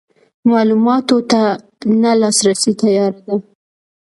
[0.49, 1.41] معلوماتو ته
[2.01, 3.35] نه لاسرسی تیاره ده.